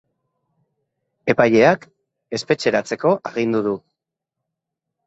Epaileak 1.35 1.87
espetxeratzeko 2.39 3.13
agindu 3.33 3.65
du. 3.71 3.79